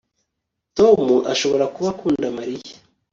[0.77, 1.01] Tom
[1.31, 2.73] ashobora kuba akunda Mariya